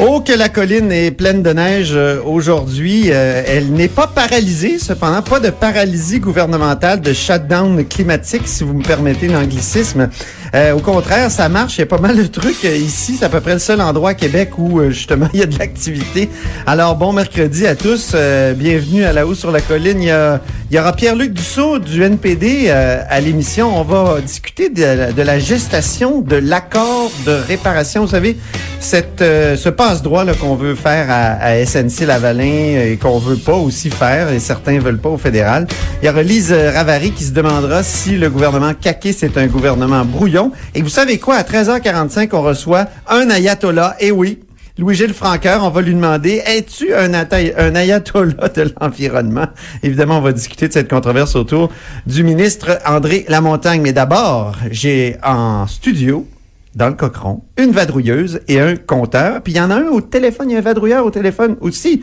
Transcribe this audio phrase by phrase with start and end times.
[0.00, 3.12] Oh, que la colline est pleine de neige euh, aujourd'hui.
[3.12, 8.74] Euh, elle n'est pas paralysée, cependant, pas de paralysie gouvernementale, de shutdown climatique, si vous
[8.74, 10.10] me permettez l'anglicisme.
[10.54, 11.78] Euh, au contraire, ça marche.
[11.78, 13.16] Il y a pas mal de trucs euh, ici.
[13.18, 15.46] C'est à peu près le seul endroit à Québec où, euh, justement, il y a
[15.46, 16.30] de l'activité.
[16.64, 18.14] Alors, bon mercredi à tous.
[18.56, 20.00] bienvenue à la haut sur la colline.
[20.00, 23.76] Il y, aura Pierre-Luc Dussault du NPD à l'émission.
[23.76, 28.02] On va discuter de, la gestation de l'accord de réparation.
[28.02, 28.36] Vous savez,
[28.80, 34.30] cette, ce passe-droit qu'on veut faire à, à SNC-Lavalin et qu'on veut pas aussi faire,
[34.30, 35.66] et certains veulent pas au fédéral.
[36.02, 40.04] Il y aura Lise Ravary qui se demandera si le gouvernement caqué, c'est un gouvernement
[40.04, 40.43] brouillon.
[40.74, 41.36] Et vous savez quoi?
[41.36, 43.96] À 13h45, on reçoit un ayatollah.
[44.00, 44.40] Et oui,
[44.76, 49.46] Louis-Gilles Franqueur, on va lui demander, es-tu un, un ayatollah de l'environnement?
[49.84, 51.70] Évidemment, on va discuter de cette controverse autour
[52.06, 53.80] du ministre André Lamontagne.
[53.80, 56.26] Mais d'abord, j'ai en studio,
[56.74, 59.42] dans le cochon, une vadrouilleuse et un compteur.
[59.42, 61.56] Puis il y en a un au téléphone, il y a un vadrouilleur au téléphone
[61.60, 62.02] aussi.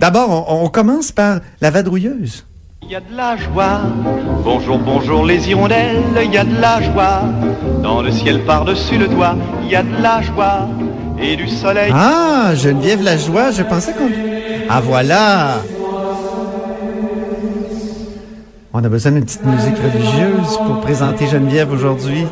[0.00, 2.44] D'abord, on commence par la vadrouilleuse.
[2.82, 3.80] Il y a de la joie,
[4.42, 7.22] bonjour, bonjour les hirondelles, il y a de la joie,
[7.82, 10.68] dans le ciel par-dessus le toit, il y a de la joie
[11.20, 11.92] et du soleil.
[11.94, 14.08] Ah, Geneviève la joie, je pensais qu'on...
[14.68, 15.62] Ah voilà
[18.72, 22.24] On a besoin d'une petite musique religieuse pour présenter Geneviève aujourd'hui.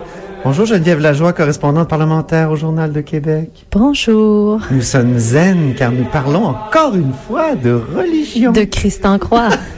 [0.44, 3.66] Bonjour Geneviève Lajoie, correspondante parlementaire au Journal de Québec.
[3.72, 4.60] Bonjour.
[4.70, 8.52] Nous sommes zen car nous parlons encore une fois de religion.
[8.52, 9.48] De Christ en croix.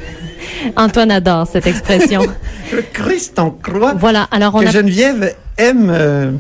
[0.77, 2.23] Antoine adore cette expression.
[2.73, 3.95] Le Christ en croix.
[3.95, 4.29] Voilà.
[4.31, 5.91] Alors on que Geneviève aime.
[5.91, 6.33] Euh,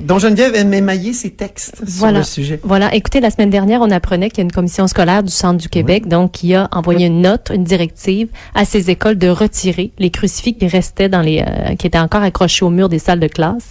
[0.00, 2.60] dont Geneviève aime émailler ses textes sur le sujet.
[2.62, 2.94] Voilà.
[2.94, 5.70] Écoutez, la semaine dernière, on apprenait qu'il y a une commission scolaire du Centre du
[5.70, 10.10] Québec, donc, qui a envoyé une note, une directive à ces écoles de retirer les
[10.10, 13.26] crucifix qui restaient dans les, euh, qui étaient encore accrochés au mur des salles de
[13.26, 13.70] classe.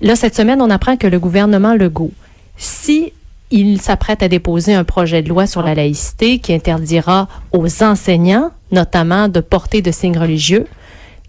[0.00, 2.12] Là, cette semaine, on apprend que le gouvernement Legault,
[2.56, 3.12] si
[3.50, 8.50] il s'apprête à déposer un projet de loi sur la laïcité qui interdira aux enseignants,
[8.72, 10.66] notamment, de porter de signes religieux.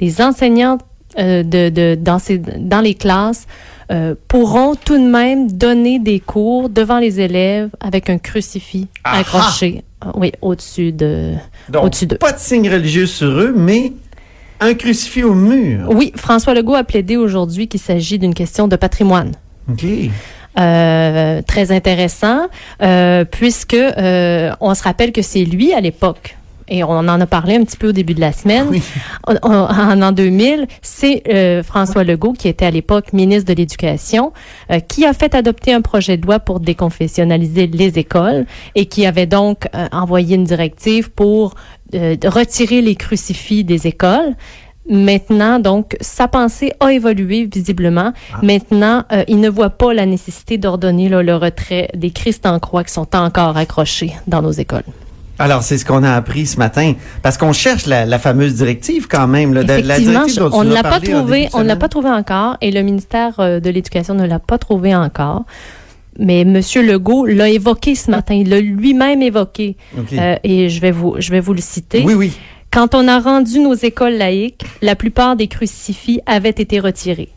[0.02, 0.78] Les enseignants
[1.18, 3.47] euh, de, de, dans, ces, dans les classes
[3.91, 9.84] euh, pourront tout de même donner des cours devant les élèves avec un crucifix accroché,
[10.13, 11.34] oui, au-dessus de,
[11.74, 12.18] au-dessus d'eux.
[12.18, 13.94] Pas de signes religieux sur eux, mais
[14.59, 15.90] un crucifix au mur.
[15.91, 19.31] Oui, François Legault a plaidé aujourd'hui qu'il s'agit d'une question de patrimoine.
[19.72, 19.84] OK.
[20.58, 22.48] Euh, très intéressant,
[22.82, 26.36] euh, puisque euh, on se rappelle que c'est lui à l'époque
[26.70, 28.68] et on en a parlé un petit peu au début de la semaine,
[29.28, 34.32] en, en, 2000, c'est euh, François Legault, qui était à l'époque ministre de l'Éducation,
[34.72, 38.46] euh, qui a fait adopter un projet de loi pour déconfessionnaliser les écoles
[38.76, 41.56] et qui avait donc euh, envoyé une directive pour
[41.92, 44.36] retirer les crucifix des écoles.
[44.90, 48.12] Maintenant, donc, sa pensée a évolué visiblement.
[48.34, 48.40] Ah.
[48.42, 52.84] Maintenant, euh, il ne voit pas la nécessité d'ordonner le retrait des Christ en croix
[52.84, 54.84] qui sont encore accrochés dans nos écoles.
[55.40, 59.28] Alors, c'est ce qu'on a appris ce matin, parce qu'on cherche la, fameuse directive quand
[59.28, 59.54] même.
[59.54, 62.82] Là, Effectivement, on ne l'a pas trouvé, on ne l'a pas trouvé encore, et le
[62.82, 65.46] ministère euh, de l'Éducation ne l'a pas trouvé encore.
[66.18, 66.60] Mais M.
[66.84, 69.78] Legault l'a évoqué ce matin, il l'a lui-même évoqué,
[70.12, 72.04] euh, et je vais vous, je vais vous le citer.
[72.04, 72.34] Oui, oui.
[72.71, 77.30] Quand on a rendu nos écoles laïques, la plupart des crucifix avaient été retirés.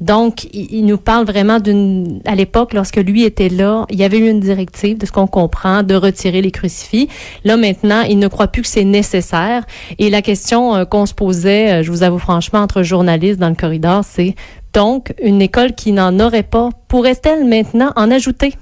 [0.00, 4.18] Donc, il, nous parle vraiment d'une, à l'époque, lorsque lui était là, il y avait
[4.18, 7.08] eu une directive, de ce qu'on comprend, de retirer les crucifix.
[7.44, 9.64] Là, maintenant, il ne croit plus que c'est nécessaire.
[10.00, 13.50] Et la question euh, qu'on se posait, euh, je vous avoue franchement, entre journalistes dans
[13.50, 14.34] le corridor, c'est
[14.72, 18.54] donc, une école qui n'en aurait pas, pourrait-elle maintenant en ajouter?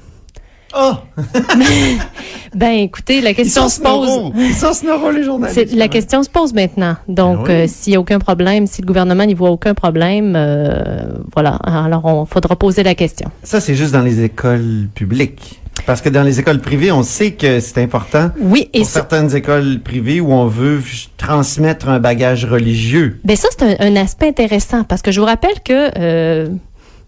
[0.77, 0.95] Oh!
[2.55, 4.33] ben, écoutez, la question se pose.
[4.37, 5.75] Ils les journalistes.
[5.75, 6.97] La question se pose maintenant.
[7.09, 10.35] Donc, ben euh, s'il n'y a aucun problème, si le gouvernement n'y voit aucun problème,
[10.37, 11.57] euh, voilà.
[11.65, 13.31] Alors, on faudra poser la question.
[13.43, 15.61] Ça, c'est juste dans les écoles publiques.
[15.87, 18.31] Parce que dans les écoles privées, on sait que c'est important.
[18.39, 20.81] Oui, et pour ça, certaines écoles privées où on veut
[21.17, 23.19] transmettre un bagage religieux.
[23.25, 26.49] ben ça c'est un, un aspect intéressant parce que je vous rappelle que euh,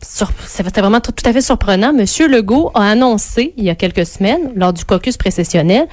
[0.02, 1.92] c'était vraiment tout, tout à fait surprenant.
[1.92, 5.86] Monsieur Legault a annoncé il y a quelques semaines, lors du caucus précessionnel,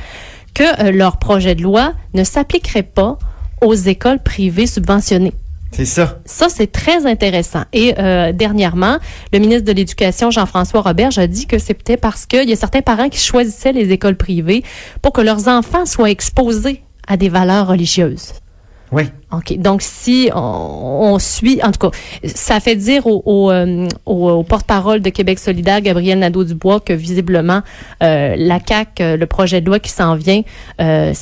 [0.54, 3.18] que euh, leur projet de loi ne s'appliquerait pas
[3.62, 5.34] aux écoles privées subventionnées.
[5.72, 6.20] C'est ça.
[6.26, 7.64] Ça, c'est très intéressant.
[7.74, 8.98] Et euh, dernièrement,
[9.32, 12.82] le ministre de l'Éducation, Jean-François Roberge, a dit que c'était parce qu'il y a certains
[12.82, 14.64] parents qui choisissaient les écoles privées
[15.02, 18.34] pour que leurs enfants soient exposés à des valeurs religieuses.
[18.92, 19.04] Oui.
[19.32, 19.58] OK.
[19.60, 24.30] Donc, si on, on suit, en tout cas, ça fait dire au, au, euh, au-
[24.32, 27.62] au porte-parole de Québec solidaire, Gabriel Nadeau-Dubois, que visiblement,
[28.02, 30.42] euh, la CAQ, euh, le projet de loi qui s'en vient,
[30.82, 31.14] euh,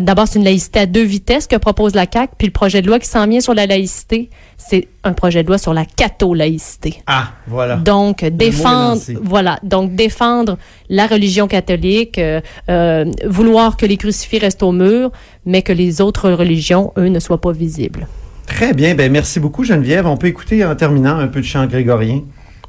[0.00, 2.86] d'abord, c'est une laïcité à deux vitesses que propose la CAQ, puis le projet de
[2.86, 7.02] loi qui s'en vient sur la laïcité, c'est un projet de loi sur la catho-laïcité.
[7.06, 7.76] Ah, voilà.
[7.76, 10.58] Donc défendre, voilà, donc défendre
[10.88, 15.10] la religion catholique, euh, euh, vouloir que les crucifix restent au mur,
[15.46, 18.06] mais que les autres religions, eux, ne soient pas visibles.
[18.46, 18.94] Très bien.
[18.94, 20.06] Ben, merci beaucoup, Geneviève.
[20.06, 22.22] On peut écouter en terminant un peu de chant grégorien.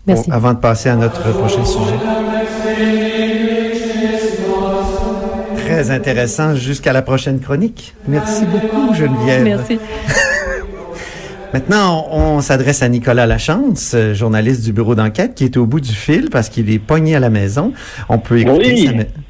[0.08, 0.30] Merci.
[0.32, 1.96] Avant de passer à notre prochain sujet.
[5.58, 7.94] Très intéressant jusqu'à la prochaine chronique.
[8.08, 9.44] Merci beaucoup, Geneviève.
[9.44, 9.80] Merci.
[11.54, 15.66] Maintenant, on, on s'adresse à Nicolas Lachance, euh, journaliste du bureau d'enquête, qui est au
[15.66, 17.74] bout du fil parce qu'il est pogné à la maison.
[18.08, 18.86] On peut écouter Oui.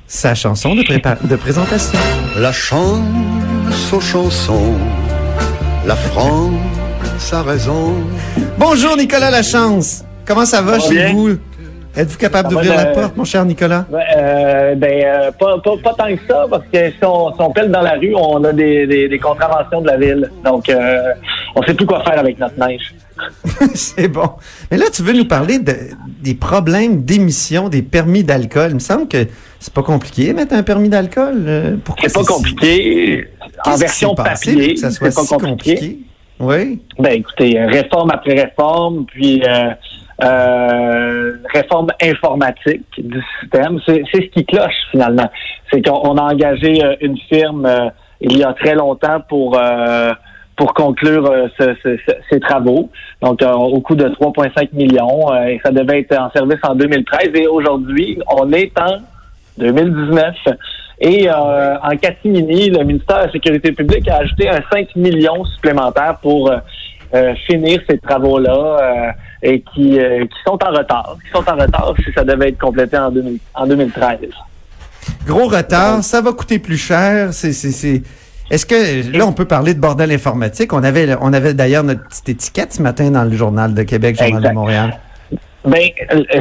[0.08, 1.98] sa, sa chanson de, prépa- de présentation.
[2.38, 3.00] La chance
[3.94, 4.74] aux chansons,
[5.86, 7.94] la France a raison.
[8.58, 10.04] Bonjour, Nicolas Lachance.
[10.26, 11.14] Comment ça va Ça va chez bien?
[11.14, 11.38] vous?
[12.00, 13.86] Êtes-vous capable va, d'ouvrir la porte, mon cher Nicolas?
[13.92, 17.52] Euh, ben, euh, pas, pas, pas tant que ça, parce que si on, si on
[17.52, 20.32] pèle dans la rue, on a des, des, des contraventions de la ville.
[20.46, 21.12] Donc, euh,
[21.56, 22.96] on sait plus quoi faire avec notre neige.
[23.76, 24.30] C'est bon.
[24.72, 25.74] Mais là, tu veux nous parler de,
[26.24, 28.70] des problèmes d'émission des permis d'alcool.
[28.70, 29.28] Il me semble que
[29.60, 31.80] c'est pas compliqué mettre un permis d'alcool.
[31.84, 33.28] Pourquoi C'est pas compliqué.
[33.66, 35.76] En version papier, pour que ça soit c'est pas si compliqué.
[35.76, 36.00] compliqué?
[36.40, 36.82] Oui.
[36.98, 39.72] Ben écoutez, réforme après réforme, puis euh,
[40.24, 45.30] euh, réforme informatique du système, c'est ce qui cloche finalement.
[45.72, 47.90] C'est qu'on on a engagé euh, une firme euh,
[48.22, 50.12] il y a très longtemps pour euh,
[50.58, 52.90] pour conclure euh, ce- ce- ce- ces travaux.
[53.22, 57.30] Donc au coût de 3,5 millions, et ça devait être en service en 2013.
[57.36, 58.98] Et aujourd'hui, on est en
[59.58, 60.36] 2019.
[61.02, 66.18] Et en catimini, le ministère de la Sécurité publique a ajouté un 5 millions supplémentaires
[66.22, 66.52] pour
[67.48, 71.18] finir ces travaux-là et qui, euh, qui sont en retard.
[71.24, 74.18] Qui sont en retard si ça devait être complété en, 2000 en 2013.
[75.26, 77.34] Gros retard, ça va coûter plus cher.
[77.34, 78.02] C'est, c'est, c'est...
[78.50, 80.74] Est-ce que là on peut parler de bordel informatique?
[80.74, 84.18] On avait, on avait d'ailleurs notre petite étiquette ce matin dans le journal de Québec,
[84.18, 84.50] journal Exact.
[84.50, 85.00] de Montréal.
[85.66, 86.40] Ben euh, euh,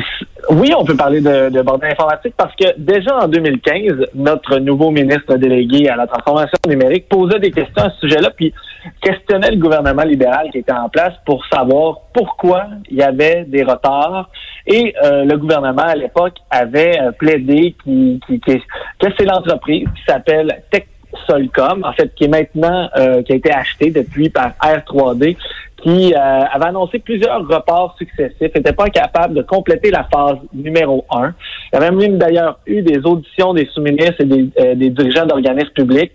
[0.50, 4.90] oui, on peut parler de, de bordel informatique parce que déjà en 2015, notre nouveau
[4.90, 8.54] ministre délégué à la transformation numérique posait des questions à ce sujet-là, puis
[9.02, 13.64] questionnait le gouvernement libéral qui était en place pour savoir pourquoi il y avait des
[13.64, 14.30] retards.
[14.66, 18.62] Et euh, le gouvernement à l'époque avait euh, plaidé qui, qui, qui-
[19.00, 20.84] que c'est l'entreprise qui s'appelle Tech
[21.26, 25.36] Solcom, en fait, qui est maintenant, euh, qui a été acheté depuis par R3D,
[25.82, 31.04] qui euh, avait annoncé plusieurs reports successifs, n'était pas capable de compléter la phase numéro
[31.10, 31.34] un.
[31.72, 35.26] Il y avait même d'ailleurs eu des auditions des sous-ministres et des, euh, des dirigeants
[35.26, 36.12] d'organismes publics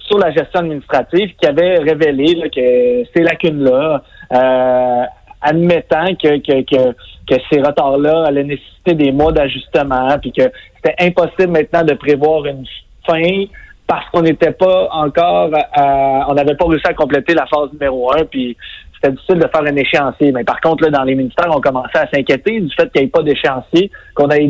[0.00, 5.04] sur la gestion administrative qui avaient révélé là, que ces lacunes-là, euh,
[5.40, 6.92] admettant que, que, que,
[7.28, 10.42] que ces retards-là allaient nécessiter des mois d'ajustement, puis que
[10.76, 12.64] c'était impossible maintenant de prévoir une
[13.06, 13.44] fin
[13.86, 18.12] parce qu'on n'était pas encore, à- on n'avait pas réussi à compléter la phase numéro
[18.12, 18.56] un, puis
[18.94, 20.32] c'était difficile de faire un échéancier.
[20.32, 23.08] Mais par contre, là, dans les ministères, on commençait à s'inquiéter du fait qu'il n'y
[23.08, 24.48] ait pas d'échéancier, qu'on ait,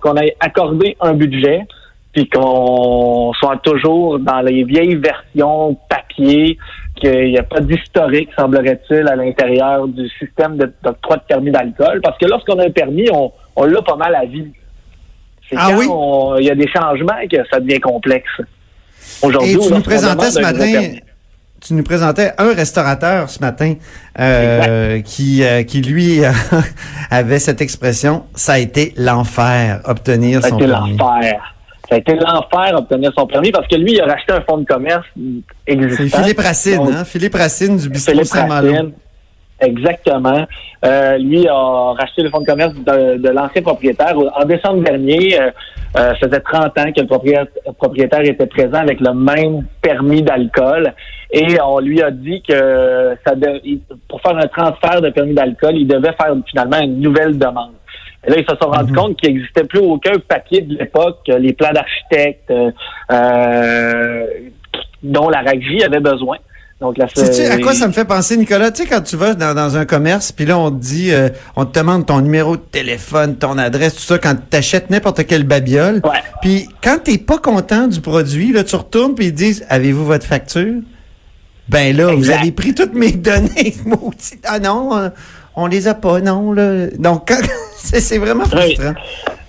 [0.00, 1.60] qu'on ait accordé un budget,
[2.12, 6.58] puis qu'on soit toujours dans les vieilles versions papier,
[6.96, 12.00] qu'il n'y a pas d'historique, semblerait-il, à l'intérieur du système de- d'octroi de permis d'alcool.
[12.02, 14.50] Parce que lorsqu'on a un permis, on, on l'a pas mal à vie.
[15.48, 15.78] C'est Ah quand
[16.36, 16.40] oui?
[16.40, 18.28] il y a des changements que ça devient complexe.
[19.22, 20.82] Aujourd'hui, Et tu nous présentais ce matin,
[21.60, 23.74] tu nous présentais un restaurateur ce matin
[24.18, 26.20] euh, qui, euh, qui lui
[27.10, 28.24] avait cette expression.
[28.34, 30.96] Ça a été l'enfer obtenir Ça a son été permis.
[30.96, 31.54] l'enfer.
[31.88, 34.58] Ça a été l'enfer obtenir son permis parce que lui, il a racheté un fonds
[34.58, 35.04] de commerce
[35.66, 36.04] existant.
[36.08, 37.04] C'est Philippe Racine, Donc, hein?
[37.04, 38.92] Philippe Racine du bistrot Saint-Malo.
[39.60, 40.46] Exactement.
[40.84, 44.14] Euh, lui a racheté le fonds de commerce de, de l'ancien propriétaire.
[44.34, 45.50] En décembre dernier, euh,
[45.98, 47.46] euh, ça faisait 30 ans que le propriétaire,
[47.78, 50.94] propriétaire était présent avec le même permis d'alcool.
[51.32, 53.60] Et on lui a dit que ça de-
[54.08, 57.72] pour faire un transfert de permis d'alcool, il devait faire finalement une nouvelle demande.
[58.26, 61.52] Et là, ils se sont rendus compte qu'il n'existait plus aucun papier de l'époque, les
[61.52, 62.70] plans d'architecte euh,
[63.12, 64.26] euh,
[65.02, 66.36] dont la RACJ avait besoin.
[66.80, 68.70] Donc, là, Sais-tu c'est- à quoi ça me fait penser, Nicolas?
[68.70, 71.28] Tu sais, quand tu vas dans, dans un commerce, puis là, on te dit, euh,
[71.54, 75.26] on te demande ton numéro de téléphone, ton adresse, tout ça, quand tu achètes n'importe
[75.26, 76.00] quelle babiole.
[76.40, 80.24] Puis quand t'es pas content du produit, là, tu retournes, puis ils disent, avez-vous votre
[80.24, 80.76] facture?
[81.68, 83.76] Ben là, vous avez pris toutes mes données.
[84.44, 85.08] Ah non, euh,
[85.56, 86.52] on les a pas, non.
[86.52, 86.86] Là.
[86.98, 87.46] Donc, quand-
[88.00, 88.74] c'est vraiment Oui.
[88.74, 88.94] frustrant.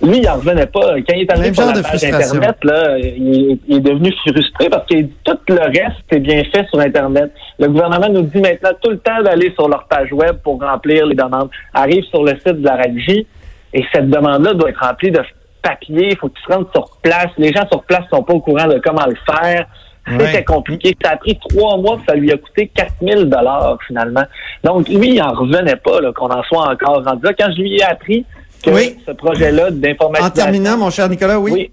[0.04, 0.96] Lui, il n'en revenait pas.
[1.08, 2.04] Quand il est arrivé sur la page.
[2.04, 6.66] Internet, là, il, il est devenu frustré parce que tout le reste est bien fait
[6.70, 7.32] sur Internet.
[7.60, 11.06] Le gouvernement nous dit maintenant tout le temps d'aller sur leur page web pour remplir
[11.06, 11.50] les demandes.
[11.74, 13.26] Arrive sur le site de la RAGJ
[13.74, 15.22] et cette demande-là doit être remplie de
[15.62, 16.10] papier.
[16.12, 17.28] Il faut que tu te rendes sur place.
[17.38, 19.68] Les gens sur place sont pas au courant de comment le faire.
[20.08, 20.98] C'était compliqué.
[21.04, 24.24] Ça a pris trois mois, ça lui a coûté 4000 dollars finalement.
[24.64, 27.34] Donc lui, il en revenait pas qu'on en soit encore rendu là.
[27.38, 28.26] Quand je lui ai appris
[28.64, 28.98] que Oui.
[29.06, 30.42] ce projet-là d'informatisation...
[30.42, 31.52] En terminant, mon cher Nicolas, oui.
[31.54, 31.72] Oui.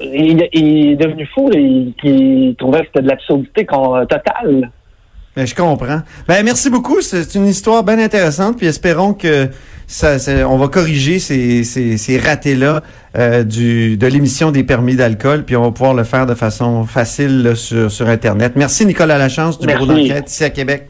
[0.00, 4.70] Il, il est devenu fou et il, trouvait que c'était de l'absurdité totale.
[5.36, 6.00] Ben, je comprends.
[6.26, 7.00] Ben, merci beaucoup.
[7.02, 8.56] C'est une histoire bien intéressante.
[8.56, 9.48] Puis espérons que
[9.86, 12.82] ça, ça- on va corriger ces, ces, ces ratés-là
[13.18, 15.44] euh, du, de l'émission des permis d'alcool.
[15.44, 18.54] Puis on va pouvoir le faire de façon facile là, sur, sur Internet.
[18.56, 20.08] Merci Nicolas Lachance du bureau Merci.
[20.08, 20.88] d'enquête ici à Québec.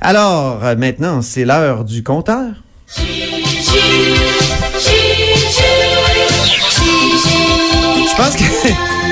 [0.00, 2.46] Alors, euh, maintenant, c'est l'heure du compteur.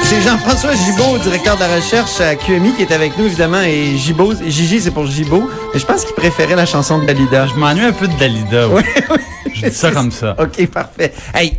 [0.07, 3.97] C'est Jean-François Gibault, directeur de la recherche à QMI, qui est avec nous, évidemment, et
[3.97, 5.51] Gibault, Gigi, c'est pour Gibault.
[5.75, 7.49] Mais je pense qu'il préférait la chanson de Dalida.
[7.49, 8.69] Je m'ennuie un peu de Dalida.
[8.69, 8.83] Oui.
[9.53, 10.37] Je dis ça comme ça.
[10.39, 11.13] OK, parfait.
[11.35, 11.59] Hey,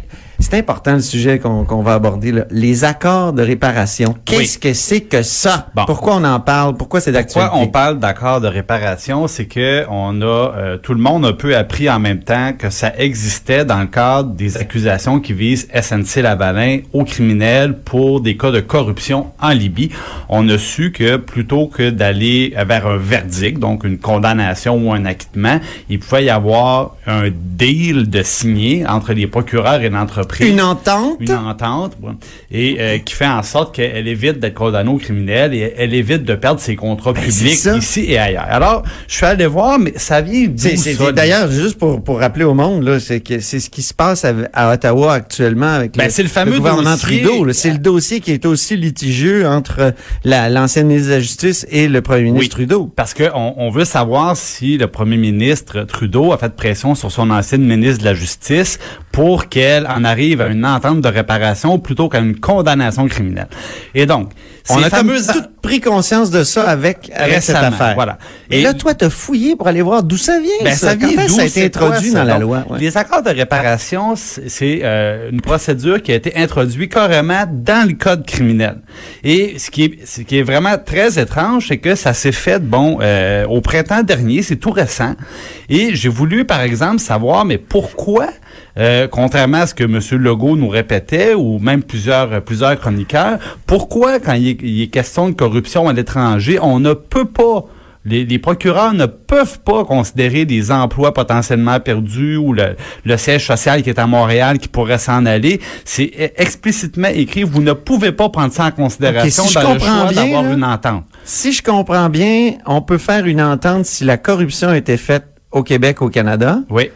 [0.49, 2.45] c'est important le sujet qu'on va aborder, là.
[2.51, 4.15] les accords de réparation.
[4.23, 5.67] Qu'est-ce que c'est que ça?
[5.75, 5.83] Bon.
[5.85, 6.77] Pourquoi on en parle?
[6.77, 7.49] Pourquoi c'est d'actualité?
[7.49, 11.33] Pourquoi on parle d'accord de réparation, c'est que on a euh, tout le monde a
[11.33, 15.67] peu appris en même temps que ça existait dans le cadre des accusations qui visent
[15.73, 19.89] SNC Lavalin aux criminels pour des cas de corruption en Libye.
[20.29, 25.03] On a su que plutôt que d'aller vers un verdict, donc une condamnation ou un
[25.03, 30.61] acquittement, il pouvait y avoir un deal de signé entre les procureurs et l'entreprise Une
[30.61, 31.17] entente?
[31.19, 32.11] une entente ouais,
[32.51, 36.23] et euh, qui fait en sorte qu'elle évite d'être condamnée au criminel et elle évite
[36.23, 38.45] de perdre ses contrats Ben, publics ici et ailleurs.
[38.49, 41.11] Alors, je suis allé voir, mais ça vient d'où?
[41.11, 44.25] D'ailleurs, juste pour, pour rappeler au monde, là, c'est que c'est ce qui se passe
[44.25, 47.45] à, à Ottawa actuellement avec Ben, le, c'est le fameux gouvernement dossier- Trudeau.
[47.45, 47.53] là.
[47.53, 51.87] C'est le dossier qui est aussi litigieux entre la- l'ancienne ministre de la Justice et
[51.87, 52.49] le premier ministre Oui.
[52.49, 52.91] Trudeau.
[52.95, 57.29] Parce qu'on on veut savoir si le premier ministre Trudeau a fait pression sur son
[57.29, 58.79] ancienne ministre de la Justice
[59.17, 63.47] pour qu'elle en arrive à une entente de réparation plutôt qu'à une condamnation criminelle.
[63.95, 64.29] Et donc,
[64.69, 67.95] On a comme tout pris conscience de ça avec, avec cette affaire.
[67.95, 68.19] voilà.
[68.51, 70.51] Et, Et- là, toi, t'as fouillé pour aller voir d'où ça vient.
[70.63, 72.63] Ben, ça vient d'où, ça a été quoi, introduit dans la loi?
[72.69, 72.77] Ouais.
[72.79, 77.87] Les accords de réparation, c'est c'est, euh, une procédure qui a été introduite carrément dans
[77.87, 78.75] le code criminel.
[79.23, 82.59] Et ce qui est, ce qui est vraiment très étrange, c'est que ça s'est fait,
[82.59, 85.15] bon, euh, au printemps dernier, c'est tout récent.
[85.69, 88.27] Et j'ai voulu, par exemple, savoir, mais pourquoi,
[88.77, 89.99] euh, contrairement à ce que M.
[90.21, 95.29] Legault nous répétait, ou même plusieurs, plusieurs chroniqueurs, pourquoi, quand il est, il est question
[95.29, 97.65] de corruption à l'étranger, on ne peut pas
[98.07, 103.45] les, les procureurs ne peuvent pas considérer des emplois potentiellement perdus ou le, le siège
[103.45, 105.59] social qui est à Montréal qui pourrait s'en aller?
[105.83, 107.43] C'est e- explicitement écrit.
[107.43, 110.23] Vous ne pouvez pas prendre ça en considération si je dans le comprends choix bien,
[110.23, 111.03] d'avoir une entente.
[111.25, 115.63] Si je comprends bien, on peut faire une entente si la corruption été faite au
[115.63, 116.89] Québec, au Canada, Oui.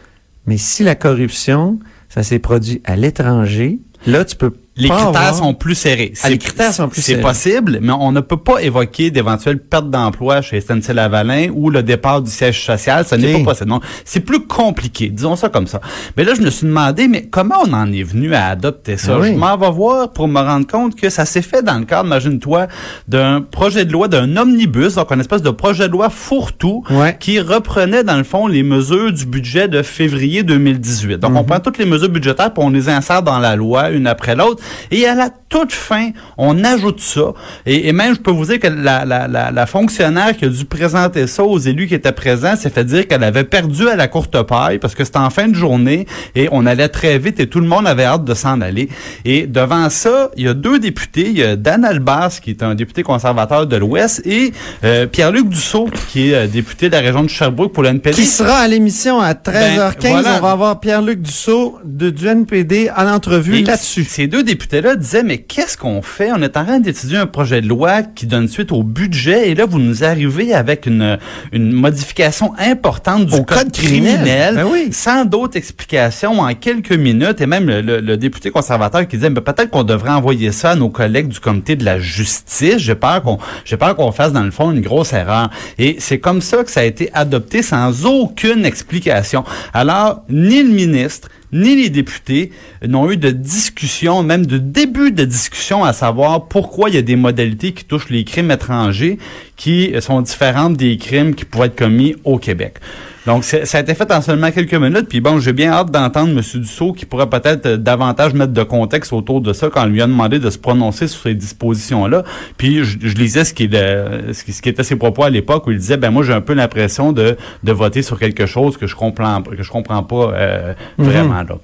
[0.46, 5.20] Mais si la corruption, ça s'est produit à l'étranger, là, tu peux Les pas critères
[5.20, 6.14] avoir- sont plus serrés.
[6.22, 7.22] Ah, les critères sont plus C'est serrés.
[7.22, 12.22] possible, mais on ne peut pas évoquer d'éventuelles pertes d'emploi chez SNC-Lavalin ou le départ
[12.22, 13.04] du siège social.
[13.06, 13.70] Ce n'est pas possible.
[14.06, 15.82] C'est plus compliqué, disons ça comme ça.
[16.16, 19.12] Mais là, je me suis demandé, mais comment on en est venu à adopter ça?
[19.16, 19.32] Ah oui.
[19.32, 22.06] Je m'en vais voir pour me rendre compte que ça s'est fait dans le cadre,
[22.06, 22.66] imagine-toi,
[23.08, 27.14] d'un projet de loi, d'un omnibus, donc une espèce de projet de loi fourre-tout Ouais.
[27.20, 31.18] qui reprenait, dans le fond, les mesures du budget de février 2018.
[31.18, 31.36] Donc, Mhm.
[31.36, 34.34] on prend toutes les mesures budgétaires puis on les insère dans la loi, une après
[34.34, 34.61] l'autre.
[34.90, 37.34] Et à la toute fin, on ajoute ça.
[37.66, 40.48] Et, et même, je peux vous dire que la, la, la, la fonctionnaire qui a
[40.48, 43.96] dû présenter ça aux élus qui étaient présents s'est fait dire qu'elle avait perdu à
[43.96, 47.38] la courte paille parce que c'était en fin de journée et on allait très vite
[47.38, 48.88] et tout le monde avait hâte de s'en aller.
[49.26, 51.28] Et devant ça, il y a deux députés.
[51.28, 54.52] Il y a Dan Albas, qui est un député conservateur de l'Ouest, et
[54.84, 58.12] euh, Pierre-Luc Dussault, qui est euh, député de la région de Sherbrooke pour l'NPD.
[58.16, 60.02] Qui sera à l'émission à 13h15.
[60.02, 60.36] Ben, voilà.
[60.38, 64.04] On va avoir Pierre-Luc Dussault de, du NPD en entrevue Et là-dessus.
[64.04, 66.30] Ces deux députés-là disaient, mais qu'est-ce qu'on fait?
[66.32, 69.54] On est en train d'étudier un projet de loi qui donne suite au budget et
[69.54, 71.18] là, vous nous arrivez avec une,
[71.52, 74.14] une modification importante du Au code, code criminel.
[74.14, 74.88] criminel, Ben oui.
[74.92, 79.30] sans d'autres explications en quelques minutes et même le, le- le député conservateur qui disait
[79.30, 82.78] ben, peut-être qu'on devrait envoyer ça à nos collègues du comité de la justice.
[82.78, 85.50] J'ai peur qu'on j'ai peur qu'on fasse dans le fond une grosse erreur.
[85.78, 89.44] Et c'est comme ça que ça a été adopté sans aucune explication.
[89.72, 92.50] Alors ni le ministre ni les députés
[92.86, 97.02] n'ont eu de discussion, même de début de discussion, à savoir pourquoi il y a
[97.02, 99.18] des modalités qui touchent les crimes étrangers
[99.56, 102.76] qui sont différentes des crimes qui pourraient être commis au Québec.
[103.24, 105.08] Donc, ça a été fait en seulement quelques minutes.
[105.08, 106.40] Puis bon, j'ai bien hâte d'entendre M.
[106.60, 110.02] Dussault qui pourrait peut-être euh, davantage mettre de contexte autour de ça quand on lui
[110.02, 112.24] a demandé de se prononcer sur ces dispositions-là.
[112.56, 115.22] Puis je, je lisais ce qui, est le- ce, qui, ce qui était ses propos
[115.22, 118.18] à l'époque où il disait, ben moi j'ai un peu l'impression de, de voter sur
[118.18, 121.58] quelque chose que je comprends que je comprends pas euh, vraiment là.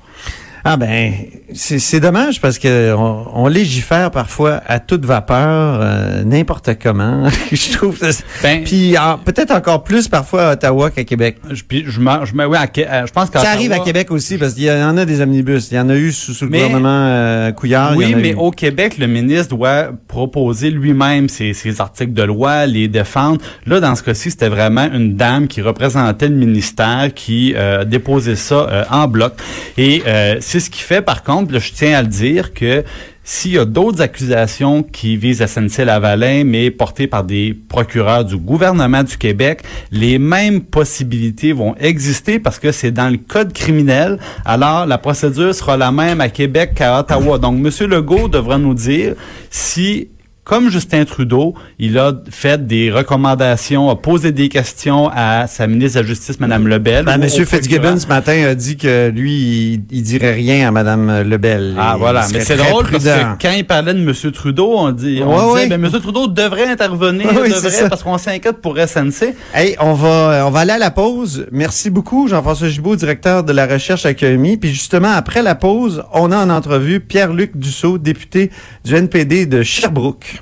[0.64, 1.12] Ah ben,
[1.54, 7.28] c'est c'est dommage parce que on, on légifère parfois à toute vapeur, euh, n'importe comment.
[7.52, 7.96] je trouve.
[7.96, 11.36] ça- Ben- Puis ah, peut-être encore plus parfois à Ottawa qu'à Québec.
[11.50, 14.36] Je, puis je, je, oui, à euh, je pense qu'à Ça arrive à Québec aussi
[14.38, 15.68] parce qu'il y en a des omnibus.
[15.70, 17.94] Il y en a eu sous, sous le gouvernement euh, Couillard.
[17.94, 18.34] il y Oui, en a mais eu.
[18.34, 23.40] au Québec, le ministre doit proposer lui-même ses, ses articles de loi, les défendre.
[23.66, 28.36] Là, dans ce cas-ci, c'était vraiment une dame qui représentait le ministère qui euh, déposait
[28.36, 29.32] ça euh, en bloc.
[29.76, 32.82] Et euh, c'est ce qui fait, par contre, je tiens à le dire, que
[33.22, 39.02] s'il y a d'autres accusations qui visent SNC-Lavalin, mais portées par des procureurs du gouvernement
[39.02, 39.62] du Québec,
[39.92, 44.18] les mêmes possibilités vont exister parce que c'est dans le code criminel.
[44.46, 47.36] Alors, la procédure sera la même à Québec qu'à Ottawa.
[47.36, 47.86] Donc, M.
[47.86, 49.16] Legault devra nous dire
[49.50, 50.08] si
[50.48, 55.98] comme Justin Trudeau, il a fait des recommandations, a posé des questions à sa ministre
[55.98, 57.04] de la Justice, Mme Lebel.
[57.04, 61.20] Ben, au Fitzgibbon ce matin a dit que lui, il, il dirait rien à Madame
[61.20, 61.74] Lebel.
[61.78, 64.32] Ah Il voilà, mais c'est drôle parce que quand il parlait de M.
[64.32, 65.76] Trudeau, on dit, on Ouais, disait, ouais.
[65.78, 65.90] ben, M.
[66.00, 69.34] Trudeau devrait intervenir, Oui, devrait, parce qu'on s'inquiète pour SNC.
[69.52, 71.46] Hey, on va on va aller à la pause.
[71.52, 74.56] Merci beaucoup Jean-François Gibault, directeur de la recherche à QMI.
[74.56, 78.50] Puis justement après la pause, on a en entrevue Pierre-Luc Dussault, député
[78.86, 80.37] du NPD de Sherbrooke.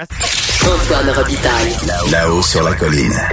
[0.00, 1.76] Antoine Robitaille.
[2.12, 3.28] Là-haut sur la colline.